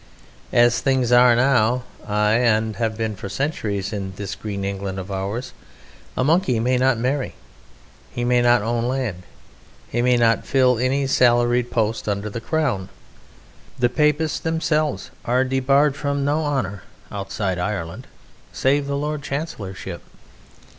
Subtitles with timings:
[0.51, 2.33] As things now are aye!
[2.33, 5.53] and have been for centuries in this green England of ours
[6.17, 7.35] a Monkey may not marry;
[8.09, 9.21] he may not own land;
[9.89, 12.89] he may not fill any salaried post under the Crown.
[13.77, 16.81] The Papists themselves are debarred from no honour
[17.11, 18.07] (outside Ireland)
[18.51, 20.01] save the Lord Chancellorship.